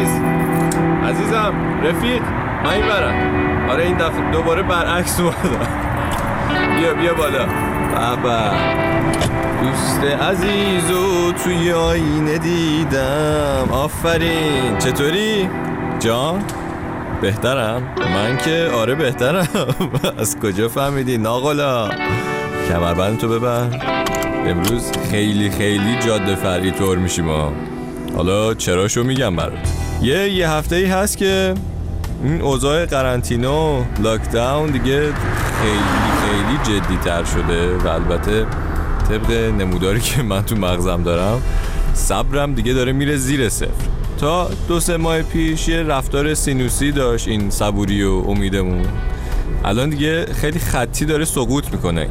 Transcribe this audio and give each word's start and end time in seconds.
عزیز. 0.00 0.20
عزیزم 1.04 1.54
رفیق 1.84 2.22
من 2.64 2.70
این 2.70 2.86
برم 2.86 3.70
آره 3.70 3.84
این 3.84 3.96
دفعه 3.96 4.30
دوباره 4.32 4.62
برعکس 4.62 5.20
اومدم. 5.20 5.68
بیا 6.78 6.94
بیا 6.94 7.14
بالا. 7.14 7.46
بابا. 7.94 8.50
دوست 9.62 10.04
عزیز 10.04 10.90
و 10.90 11.32
توی 11.32 11.72
آینه 11.72 12.38
دیدم. 12.38 13.68
آفرین. 13.72 14.78
چطوری؟ 14.78 15.48
جان؟ 15.98 16.44
بهترم؟ 17.20 17.82
من 17.98 18.36
که؟ 18.36 18.70
آره 18.74 18.94
بهترم. 18.94 19.48
از 20.20 20.38
کجا 20.38 20.68
فهمیدی؟ 20.68 21.18
ناغلا؟ 21.18 21.88
کمربند 22.68 23.18
تو 23.18 23.28
ببر. 23.28 23.66
امروز 24.46 24.92
خیلی 25.10 25.50
خیلی 25.50 25.98
جاده 26.06 26.34
فرعی 26.34 26.70
طور 26.70 26.98
میشیم 26.98 27.28
ها. 27.28 27.52
حالا 28.16 28.54
چراشو 28.54 29.04
میگم 29.04 29.36
برات. 29.36 29.58
یه 30.02 30.30
یه 30.30 30.50
هفته 30.50 30.76
ای 30.76 30.84
هست 30.84 31.16
که 31.16 31.54
این 32.24 32.40
اوضاع 32.40 32.86
قرنطینه 32.86 33.84
لاکداون 34.02 34.70
دیگه 34.70 35.00
خیلی 35.62 36.10
خیلی 36.22 36.80
جدی 36.80 36.96
تر 37.04 37.24
شده 37.24 37.76
و 37.76 37.88
البته 37.88 38.46
طبق 39.08 39.30
نموداری 39.32 40.00
که 40.00 40.22
من 40.22 40.42
تو 40.42 40.56
مغزم 40.56 41.02
دارم 41.02 41.42
صبرم 41.94 42.54
دیگه 42.54 42.72
داره 42.72 42.92
میره 42.92 43.16
زیر 43.16 43.48
صفر. 43.48 43.70
تا 44.18 44.50
دو 44.68 44.80
سه 44.80 44.96
ماه 44.96 45.22
پیش 45.22 45.68
یه 45.68 45.82
رفتار 45.82 46.34
سینوسی 46.34 46.92
داشت 46.92 47.28
این 47.28 47.50
صبوری 47.50 48.02
و 48.02 48.12
امیدمون. 48.12 48.86
الان 49.64 49.90
دیگه 49.90 50.26
خیلی 50.26 50.58
خطی 50.58 51.04
داره 51.04 51.24
سقوط 51.24 51.72
می‌کنه. 51.72 52.08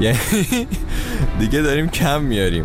یعنی 0.00 0.18
دیگه 1.40 1.60
داریم 1.62 1.88
کم 1.88 2.20
میاریم. 2.22 2.64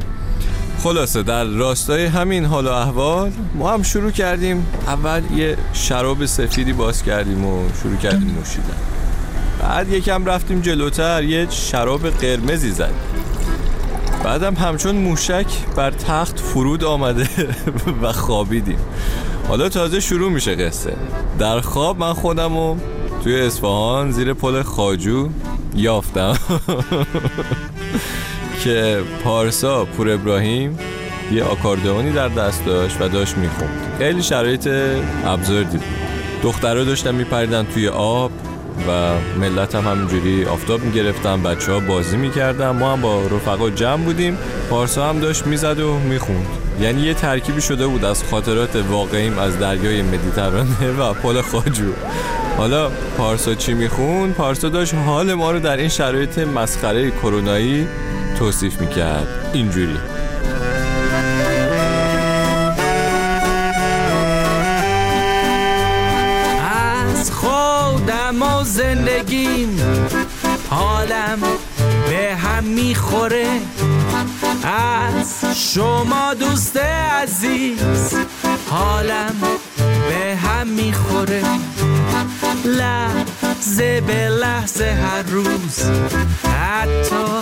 خلاصه 0.84 1.24
در 1.24 1.44
راستای 1.44 2.06
همین 2.06 2.46
حال 2.46 2.68
و 2.68 2.72
احوال 2.72 3.32
ما 3.56 3.74
هم 3.74 3.84
شروع 3.84 4.12
کردیم. 4.12 4.66
اول 4.88 5.22
یه 5.36 5.58
شراب 5.74 6.26
سفیدی 6.26 6.74
باز 6.74 7.04
کردیم 7.04 7.46
و 7.46 7.70
شروع 7.84 7.96
کردیم 7.96 8.36
نوشیدن. 8.38 8.78
بعد 9.62 9.94
یکم 9.94 10.26
رفتیم 10.26 10.62
جلوتر 10.62 11.24
یه 11.24 11.48
شراب 11.50 12.10
قرمزی 12.10 12.72
زدیم. 12.72 12.96
بعدم 14.24 14.56
همچون 14.56 14.96
موشک 14.96 15.46
بر 15.76 15.92
تخت 15.92 16.40
فرود 16.40 16.84
آمده 16.84 17.30
و 18.02 18.14
خوابیدیم. 18.14 18.80
حالا 19.48 19.70
تازه 19.70 20.00
شروع 20.00 20.32
میشه 20.32 20.56
قصه. 20.56 20.94
در 21.40 21.62
خواب 21.62 22.00
من 22.00 22.14
خودم 22.14 22.58
و 22.58 22.76
توی 23.24 23.42
اصفهان 23.42 24.12
زیر 24.12 24.34
پل 24.34 24.62
خاجو 24.62 25.30
یافتم. 25.76 26.38
که 28.68 29.04
پارسا 29.24 29.86
پور 29.86 30.12
ابراهیم 30.12 30.80
یه 31.32 31.44
آکاردئونی 31.44 32.12
در 32.12 32.28
دست 32.28 32.66
داشت 32.66 33.02
و 33.02 33.08
داشت 33.08 33.38
می‌خوند. 33.38 33.70
خیلی 34.00 34.24
شرایط 34.24 34.70
ابزردی 35.26 35.78
بود. 35.78 35.88
دخترها 36.44 36.84
داشتن 36.84 37.16
میپریدن 37.16 37.66
توی 37.74 37.88
آب 37.88 38.32
و 38.88 39.12
ملت 39.40 39.76
هم 39.76 39.92
همینجوری 39.92 40.46
آفتاب 40.46 40.84
می‌گرفتن 40.84 41.44
بچه 41.44 41.72
ها 41.72 41.80
بازی 41.80 42.18
می‌کردن. 42.18 42.70
ما 42.70 42.94
هم 42.94 43.02
با 43.02 43.22
رفقا 43.22 43.70
جمع 43.70 44.04
بودیم. 44.04 44.38
پارسا 44.70 45.10
هم 45.10 45.20
داشت 45.20 45.48
می‌زد 45.48 45.80
و 45.80 46.00
می‌خوند. 46.00 46.48
یعنی 46.82 47.02
یه 47.02 47.14
ترکیبی 47.14 47.62
شده 47.62 47.88
بود 47.88 48.06
از 48.06 48.24
خاطرات 48.24 48.76
واقعیم 48.76 49.40
از 49.40 49.60
دریای 49.60 50.02
مدیترانه 50.02 50.92
و 51.00 51.14
پل 51.14 51.42
خاجو. 51.42 51.92
حالا 52.58 52.90
پارسا 53.18 53.56
چی 53.56 53.74
میخون؟ 53.74 54.32
پارسا 54.32 54.70
داشت 54.70 54.94
حال 54.94 55.34
ما 55.34 55.52
رو 55.52 55.60
در 55.60 55.78
این 55.78 55.90
شرایط 55.90 56.40
مسخره 56.40 57.12
کرونایی 57.12 57.88
توصیف 58.40 58.82
می‌کرد. 58.82 59.28
اینجوری. 59.54 59.98
از 67.16 67.32
خودم 67.32 68.42
و 68.42 68.64
زندگیم 68.64 69.80
حالم 70.70 71.40
به 72.10 72.36
هم 72.36 72.64
می‌خوره. 72.64 73.48
از 74.64 75.58
شما 75.74 76.34
دوست 76.34 76.78
عزیز 76.78 78.14
حالم 78.70 79.36
به 80.10 80.36
هم 80.36 80.68
می‌خوره. 80.68 81.44
لحظه 82.66 84.02
به 84.02 84.30
لحظه 84.30 84.86
هر 84.86 85.24
روز 85.24 85.84
حتی 86.44 87.42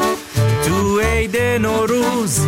عید 1.00 1.38
نوروز 1.38 2.40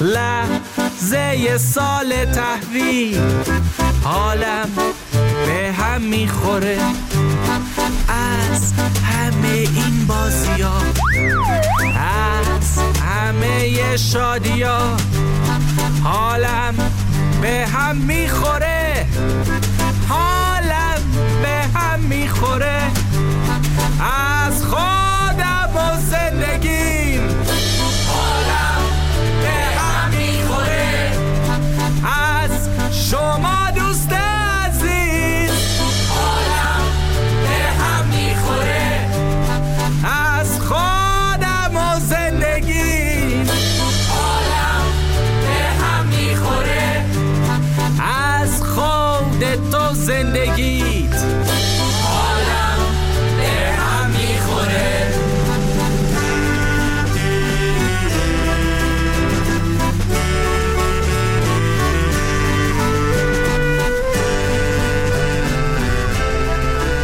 لحظه 0.00 1.58
سال 1.58 2.24
تحویل 2.24 3.20
حالم 4.04 4.68
به 5.46 5.72
هم 5.72 6.02
می‌خوره 6.02 6.78
از 8.08 8.72
همه 9.04 9.48
این 9.48 10.06
بازی 10.06 10.62
ها 10.62 10.82
از 11.96 12.78
همه 13.02 13.96
شادی 13.96 14.62
ها 14.62 14.96
حالم 16.04 16.74
به 17.42 17.66
هم 17.66 17.96
می‌خوره. 17.96 19.06
تو 49.92 49.98
زندگیت. 49.98 51.14
هم 53.82 54.12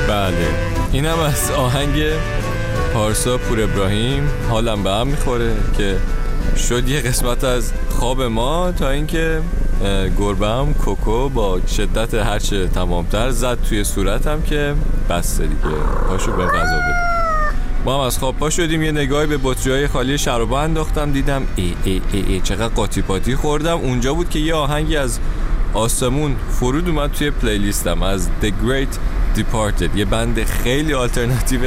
بله. 0.09 0.34
اینم 0.93 1.19
از 1.19 1.50
آهنگ 1.50 2.03
پارسا 2.94 3.38
پور 3.38 3.62
ابراهیم. 3.62 4.28
حالم 4.50 4.82
به 4.82 4.91
هم 4.91 5.06
می‌خوره 5.06 5.53
که 5.78 5.97
شد 6.56 6.88
یه 6.88 7.00
قسمت 7.00 7.44
از 7.44 7.72
خواب 7.91 8.22
ما 8.22 8.72
تا 8.72 8.91
اینکه 8.91 9.41
گربم 10.19 10.75
کوکو 10.75 11.28
با 11.28 11.60
شدت 11.76 12.14
هرچه 12.14 12.69
تمامتر 12.69 13.31
زد 13.31 13.59
توی 13.69 13.84
صورتم 13.84 14.42
که 14.42 14.75
بسته 15.10 15.47
دیگه. 15.47 15.76
پاشو 16.08 16.37
به 16.37 16.47
غذا 16.47 16.76
بده. 16.76 17.19
ما 17.84 17.94
هم 17.94 18.00
از 18.00 18.19
خواب 18.19 18.37
پا 18.37 18.50
شدیم 18.50 18.82
یه 18.82 18.92
نگاهی 18.92 19.26
به 19.26 19.38
بطری 19.42 19.72
های 19.72 19.88
خالی 19.88 20.19
شرابا 20.19 20.60
انداختم 20.60 21.12
دیدم 21.12 21.42
ای 21.56 21.75
ای 21.84 22.03
ای, 22.12 22.25
ای 22.28 22.41
چقدر 22.41 22.75
قاطی 22.75 23.03
پاتی 23.03 23.37
خوردم. 23.37 23.78
اونجا 23.78 24.14
بود 24.14 24.31
که 24.31 24.38
یه 24.38 24.54
آهنگی 24.54 24.97
از 24.97 25.19
آسمون 25.75 26.37
فرود 26.50 26.88
اومد 26.88 27.12
توی 27.12 27.31
پلیلیستم 27.31 28.03
از 28.03 28.28
The 28.42 28.47
Great 28.47 28.97
Departed 29.38 29.97
یه 29.97 30.04
بند 30.04 30.44
خیلی 30.44 30.94
آلترناتیو 30.94 31.60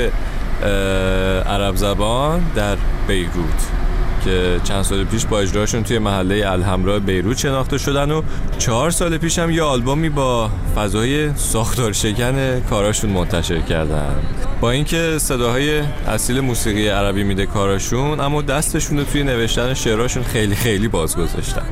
عرب 1.46 1.75
زبان 1.75 2.52
در 2.56 2.78
بیروت. 3.08 3.81
که 4.26 4.59
چند 4.64 4.82
سال 4.82 5.04
پیش 5.04 5.26
با 5.26 5.40
اجراشون 5.40 5.84
توی 5.84 6.00
محله 6.00 6.44
الحمرا 6.48 7.00
بیروت 7.00 7.38
شناخته 7.38 7.78
شدن 7.78 8.12
و 8.12 8.22
چهار 8.58 8.91
سال 8.91 9.18
پیش 9.18 9.40
هم 9.40 9.52
یه 9.52 9.64
آلبومی 9.64 10.09
با 10.09 10.50
فضای 10.76 11.35
ساختار 11.35 11.94
شکن 11.94 12.59
کاراشون 12.59 13.09
منتشر 13.09 13.59
کردن. 13.59 14.16
با 14.62 14.72
اینکه 14.72 15.18
صداهای 15.18 15.82
اصیل 16.08 16.40
موسیقی 16.40 16.88
عربی 16.88 17.23
میده 17.23 17.46
کاراشون 17.46 18.20
اما 18.20 18.41
دستشون 18.41 18.97
رو 18.97 19.03
توی 19.03 19.23
نوشتن 19.23 19.73
شعراشون 19.73 20.23
خیلی 20.23 20.56
خیلی 20.56 20.88
باز 20.88 21.18
گذاشتن. 21.18 21.66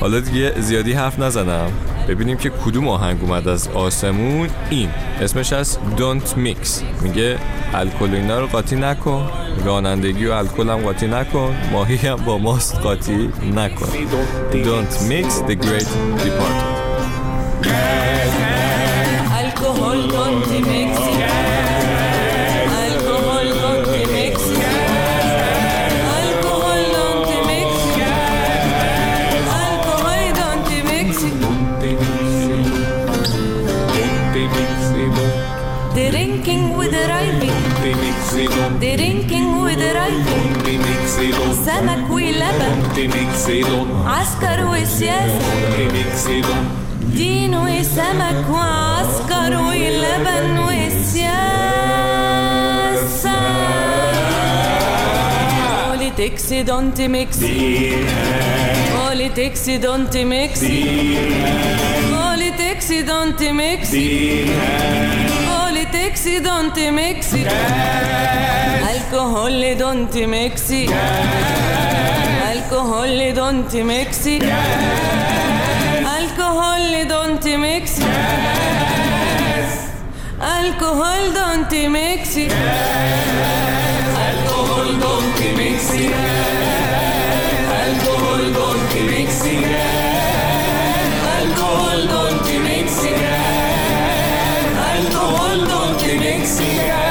حالا 0.00 0.20
دیگه 0.20 0.52
زیادی 0.60 0.92
حرف 0.92 1.18
نزنم. 1.18 1.72
ببینیم 2.08 2.36
که 2.36 2.50
کدوم 2.50 2.88
آهنگ 2.88 3.22
اومد 3.22 3.48
از 3.48 3.68
آسمون. 3.68 4.48
این 4.70 4.90
اسمش 5.20 5.52
از 5.52 5.78
Don't 5.96 6.28
Mix. 6.28 6.68
میگه 7.02 7.38
الکل 7.74 8.14
اینا 8.14 8.40
رو 8.40 8.46
قاطی 8.46 8.76
نکن. 8.76 9.30
رانندگی 9.64 10.26
و 10.26 10.32
الکل 10.32 10.70
هم 10.70 10.76
قاطی 10.76 11.06
نکن. 11.06 11.56
ماهی 11.72 11.96
هم 11.96 12.16
با 12.16 12.38
ماست 12.38 12.74
قاطی 12.74 13.30
نکن. 13.54 13.86
Don't 14.52 14.94
Mix 15.10 15.26
the 15.48 15.56
Great 15.66 15.88
Departed. 16.22 16.76
Alcohol 19.40 19.98
miksil 38.26 38.52
on. 38.64 38.78
Drinking 38.80 39.62
with 39.62 39.78
the 39.78 39.94
right. 39.94 40.26
Onti 40.36 40.78
miksil 40.78 41.36
on. 41.42 41.54
Sana 41.64 41.94
kui 42.08 42.32
läbe. 42.32 42.66
Onti 42.72 43.04
miksil 43.08 43.66
on. 43.78 43.88
Askaru 44.18 44.70
is 44.82 45.00
yes. 45.00 45.30
Onti 45.30 45.86
miksil 45.92 46.50
on. 46.56 46.66
دين 47.16 47.54
وسمك 47.54 48.44
وعسكر 48.50 49.52
ولبن 49.56 50.58
وسياسة 50.58 51.36
بوليتكس 55.88 56.52
دونت 56.52 57.00
ميكس 57.00 57.38
بوليتكس 58.96 59.70
دونت 59.70 60.16
ميكس 60.16 60.64
بوليتكس 62.10 62.92
دونت 62.92 63.42
ميكس 63.42 63.90
بوليتكس 65.48 66.28
دونت 66.28 66.78
ميكس 66.78 67.34
الكحول 69.66 69.78
دونت 69.78 70.16
ميكسي 70.16 70.84
الكحول 72.52 73.34
دونت 73.34 73.76
ميكسي 73.76 74.38
الكحول 76.18 77.08
دونت 77.08 77.46
ميكسي 77.48 78.02
الكحول 80.60 81.34
دونت 81.34 81.74
ميكسي 81.74 82.46
الكحول 84.28 85.00
دونت 85.00 85.40
ميكسي 85.58 86.10
الكحول 87.86 88.52
دونت 88.52 88.92
ميكسي 89.10 89.58
الكحول 91.42 92.08
دونت 92.08 92.48
ميكسي 92.68 93.14
الكحول 94.98 95.68
دونت 95.68 96.04
ميكسي 96.04 97.05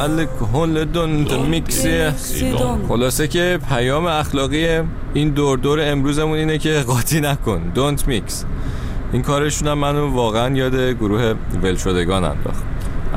الکل 0.00 0.84
دونت 0.84 1.32
میکسه 1.32 2.14
خلاصه 2.88 3.28
که 3.28 3.58
پیام 3.68 4.06
اخلاقی 4.06 4.80
این 5.14 5.28
دور 5.30 5.58
دور 5.58 5.78
امروزمون 5.82 6.38
اینه 6.38 6.58
که 6.58 6.80
قاطی 6.86 7.20
نکن. 7.20 7.72
دونت 7.74 8.08
میکس 8.08 8.44
این 9.12 9.22
کارشون 9.22 9.68
هم 9.68 9.78
منو 9.78 10.14
واقعا 10.14 10.56
یاد 10.56 10.74
گروه 10.76 11.34
ولشدگان 11.62 12.24
انداخت. 12.24 12.62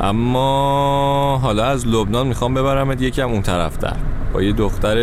اما 0.01 1.39
حالا 1.43 1.65
از 1.65 1.87
لبنان 1.87 2.27
می‌خوام 2.27 2.53
ببرمت 2.53 3.01
یکم 3.01 3.29
اون 3.29 3.41
طرف 3.41 3.77
در. 3.77 3.95
با 4.33 4.41
یه 4.41 4.53
دختر 4.53 4.97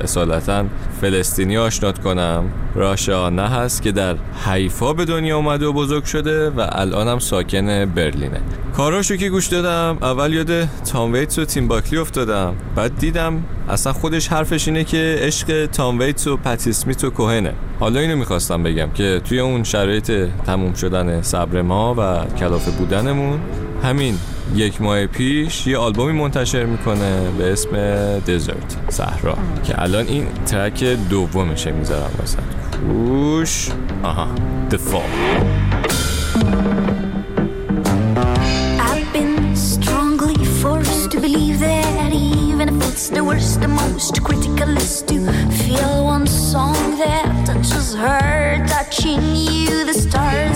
اصالتا 0.00 0.64
فلسطینی 1.00 1.56
آشنات 1.56 1.98
کنم. 1.98 2.44
راشا 2.74 3.30
نه 3.30 3.48
هست 3.48 3.82
که 3.82 3.92
در 3.92 4.16
حیفا 4.46 4.92
به 4.92 5.04
دنیا 5.04 5.36
اومده 5.36 5.66
و 5.66 5.72
بزرگ 5.72 6.04
شده 6.04 6.50
و 6.50 6.66
الان 6.72 7.08
هم 7.08 7.18
ساکن 7.18 7.84
برلینه. 7.84 8.40
کاراشو 8.76 9.16
که 9.16 9.28
گوش 9.28 9.46
دادم 9.46 9.98
اول 10.02 10.32
یاد 10.32 10.64
تام 10.64 11.12
ویتس 11.12 11.38
و 11.38 11.44
تیم 11.44 11.68
باکلی 11.68 11.98
افتادم. 11.98 12.54
بعد 12.76 12.98
دیدم 12.98 13.44
اصلا 13.68 13.92
خودش 13.92 14.28
حرفش 14.28 14.68
اینه 14.68 14.84
که 14.84 15.16
عشق 15.18 15.66
تام 15.66 15.98
ویتس 15.98 16.26
و 16.26 16.36
پتی 16.36 16.70
اسمیت 16.70 17.04
و 17.04 17.10
کوهنه. 17.10 17.52
حالا 17.80 18.00
اینو 18.00 18.16
می‌خواستم 18.16 18.62
بگم 18.62 18.90
که 18.90 19.20
توی 19.24 19.40
اون 19.40 19.64
شرایط 19.64 20.12
تموم 20.46 20.74
شدن 20.74 21.22
صبر 21.22 21.62
ما 21.62 21.94
و 21.98 22.34
کلافه 22.38 22.70
بودنمون 22.70 23.40
همین. 23.82 24.18
یک 24.54 24.82
ماه 24.82 25.06
پیش 25.06 25.66
یه 25.66 25.78
آلبومی 25.78 26.12
منتشر 26.12 26.64
می‌کنه 26.64 27.30
به 27.38 27.52
اسم 27.52 27.70
دزرت 28.18 28.76
صحرا 28.88 29.38
که 29.64 29.82
الان 29.82 30.06
این 30.06 30.26
ترک 30.46 30.84
دومشه 30.84 31.72
می‌ذارم 31.72 32.10
واسه 32.18 32.38
گوش 32.88 33.68
آها 34.02 34.28
The 34.70 34.78
I've 38.88 39.12
been 39.12 39.54
strongly 39.54 40.38
forced 40.62 41.10
to 41.12 41.20
believe 41.20 41.58
that 41.60 42.12
even 42.12 42.68
the 43.16 43.22
worst, 43.22 43.60
the 43.60 43.68
most 43.68 44.14
critical 44.22 44.70
is 44.76 45.02
to 45.10 45.16
feel 45.62 46.06
one 46.14 46.26
song 46.26 46.78
that 47.02 47.26
touches 47.46 47.94
her, 47.94 48.64
touching 48.66 49.22
you. 49.36 49.84
The 49.84 49.94
stars 50.04 50.53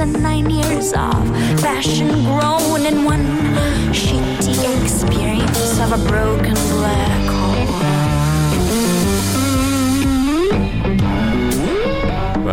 and 0.00 0.22
nine 0.22 0.48
years 0.48 0.92
of 0.94 1.12
passion 1.60 2.08
grown 2.24 2.86
in 2.86 3.04
one 3.04 3.24
shitty 3.92 4.82
experience 4.82 5.78
of 5.78 5.92
a 5.92 6.08
broken 6.08 6.54
black 6.54 7.29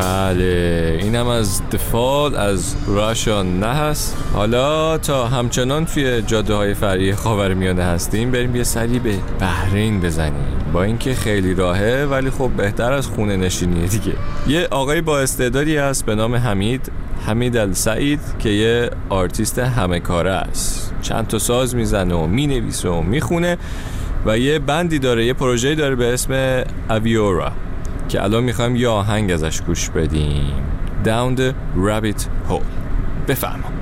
بله. 0.02 1.00
اینم 1.02 1.28
از 1.28 1.62
دفال 1.72 2.36
از 2.36 2.76
راشا 2.88 3.44
نه 3.44 3.68
هست 3.68 4.18
حالا 4.34 4.98
تا 4.98 5.28
همچنان 5.28 5.86
توی 5.86 6.22
جاده 6.22 6.54
های 6.54 6.74
فرعی 6.74 7.16
خاورمیانه 7.16 7.84
هستیم 7.84 8.32
بریم 8.32 8.56
یه 8.56 8.64
سری 8.64 9.00
به 9.00 9.14
بحرین 9.40 10.02
بزنیم. 10.02 10.46
با 10.74 10.84
اینکه 10.84 11.14
خیلی 11.14 11.54
راهه 11.54 12.08
ولی 12.12 12.30
خب 12.30 12.50
بهتر 12.58 12.94
از 12.94 13.08
خونه 13.08 13.38
نشینیه 13.38 13.88
دیگه. 13.88 14.14
یه 14.48 14.68
آقای 14.72 15.02
با 15.02 15.20
استعدادی 15.20 15.78
هست 15.78 16.06
به 16.06 16.16
نام 16.16 16.36
حمید 16.36 16.92
حمید 17.26 17.58
السعید 17.58 18.20
که 18.40 18.50
یه 18.50 18.90
آرتیست 19.10 19.60
همه 19.60 20.00
کاره 20.00 20.32
است. 20.32 20.94
چند 21.02 21.28
تا 21.28 21.40
ساز 21.40 21.76
می‌زنه 21.76 22.16
و 22.16 22.28
می‌نویسه 22.28 22.90
و 22.90 23.02
می‌خونه 23.02 23.58
و 24.26 24.38
یه 24.38 24.60
بندی 24.60 25.00
داره 25.00 25.26
یه 25.26 25.34
پروژه‌ای 25.34 25.76
داره 25.76 25.96
به 25.96 26.14
اسم 26.14 26.64
اویورا 26.90 27.52
که 28.10 28.24
الان 28.24 28.44
می‌خوایم 28.44 28.76
یه 28.76 28.88
آهنگ 28.88 29.32
ازش 29.32 29.62
گوش 29.62 29.90
بدیم 29.90 30.54
Down 31.04 31.36
the 31.40 31.54
Rabbit 31.78 32.22
Hole 32.50 32.66
بفرما 33.28 33.78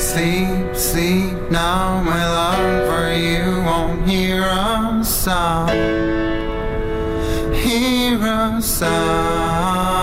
Sleep, 0.00 0.74
sleep 0.74 1.36
now, 1.50 2.00
my 2.02 2.24
love, 2.38 2.88
for 2.88 3.12
you 3.12 3.44
won't 3.68 4.08
hear 4.08 4.40
a 4.42 5.04
sound. 5.04 5.70
Hear 7.54 8.18
a 8.24 8.62
sound. 8.62 10.00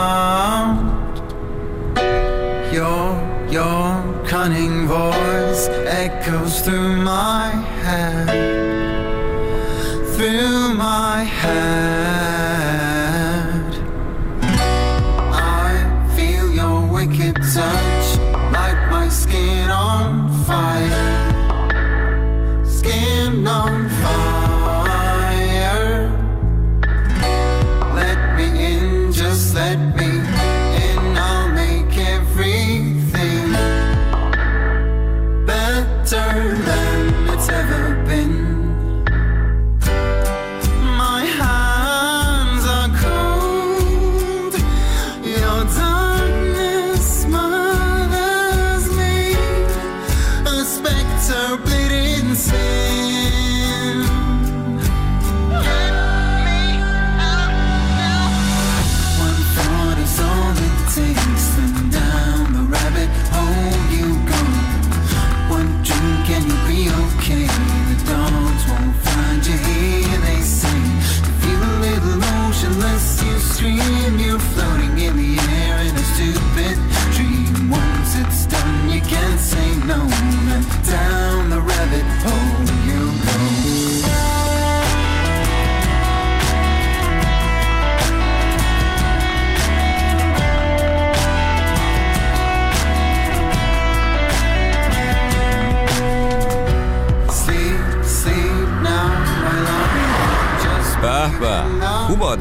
Your, 2.71 3.05
your 3.49 3.87
cunning 4.27 4.87
voice 4.87 5.67
echoes 6.03 6.61
through 6.61 6.97
my 6.97 7.49
head. 7.83 8.46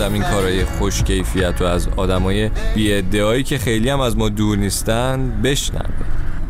آدم 0.07 0.15
این 0.15 0.23
کارهای 0.23 0.65
خوش 0.65 1.03
کیفیت 1.03 1.63
و 1.63 1.65
از 1.65 1.89
آدمای 1.97 2.51
بی 2.75 3.43
که 3.43 3.59
خیلی 3.59 3.89
هم 3.89 4.01
از 4.01 4.17
ما 4.17 4.29
دور 4.29 4.59
نیستن 4.59 5.43
بشنوه. 5.45 5.85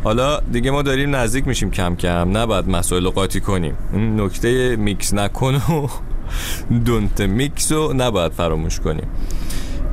حالا 0.04 0.40
دیگه 0.40 0.70
ما 0.70 0.82
داریم 0.82 1.16
نزدیک 1.16 1.46
میشیم 1.46 1.70
کم 1.70 1.96
کم 1.96 2.36
نباید 2.36 2.68
مسائل 2.68 3.08
قاطی 3.08 3.40
کنیم. 3.40 3.74
این 3.92 4.20
نکته 4.20 4.76
میکس 4.76 5.14
نکن 5.14 5.54
و 5.54 5.88
don't 6.84 7.20
mix 7.20 7.72
رو 7.72 7.92
نباید 7.92 8.32
فراموش 8.32 8.80
کنیم. 8.80 9.08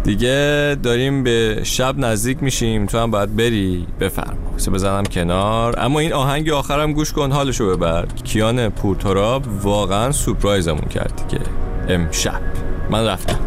دیگه 0.03 0.77
داریم 0.83 1.23
به 1.23 1.59
شب 1.63 1.97
نزدیک 1.97 2.43
میشیم 2.43 2.85
تو 2.85 2.97
هم 2.97 3.11
باید 3.11 3.35
بری 3.35 3.87
بفرما. 3.99 4.57
سه 4.57 4.71
بزنم 4.71 5.03
کنار. 5.03 5.75
اما 5.77 5.99
این 5.99 6.13
آهنگ 6.13 6.49
آخرم 6.49 6.93
گوش 6.93 7.13
کن 7.13 7.31
حالشو 7.31 7.77
ببر. 7.77 8.05
کیان 8.23 8.69
پورتراب 8.69 9.43
واقعا 9.63 10.11
surprise 10.11 10.66
مون 10.66 10.87
کرد 10.89 11.27
دیگه. 11.29 11.43
امشب. 11.89 12.41
من 12.89 13.05
رفتم. 13.05 13.42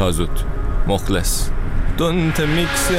تا 0.00 0.10
زود 0.10 0.40
مخلص. 0.86 1.48
دونت 1.96 2.40
میکس. 2.40 2.90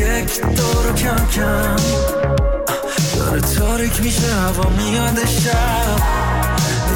یک 0.00 0.40
دور 0.40 0.92
کم 0.96 1.26
کم. 1.26 2.25
داره 3.40 3.54
تاریک 3.54 4.02
میشه 4.02 4.34
هوا 4.34 4.70
میاد 4.70 5.26
شب. 5.26 6.00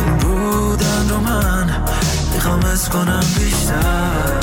این 0.07 0.17
بودن 0.17 1.09
رو 1.09 1.21
من 1.21 1.71
می‌خوام 2.35 2.65
از 2.65 2.89
کنم 2.89 3.25
بیشتر. 3.39 4.41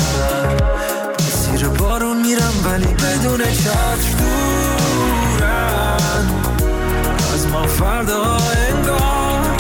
زیر 1.34 1.68
بارون 1.68 2.22
میرم 2.22 2.54
ولی 2.66 2.94
بدون 2.94 3.40
چتر 3.40 4.12
دورن 4.20 6.26
از 7.34 7.48
ما 7.48 7.68
فردا 7.68 8.38
انگار. 8.68 9.58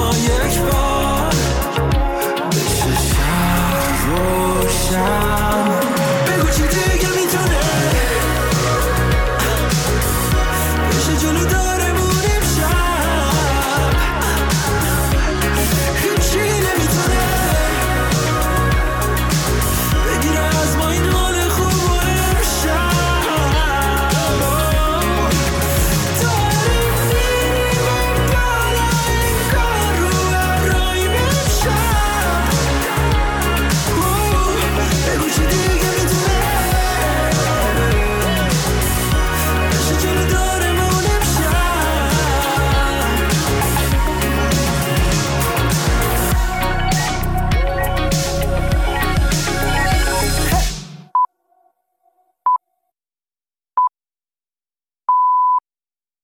moje 0.00 0.38
twarz 0.50 0.89